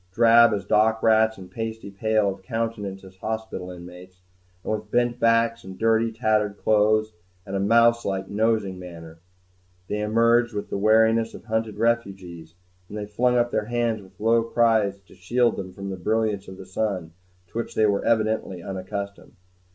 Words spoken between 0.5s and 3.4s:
as dock rats, and pasty pale of countenance as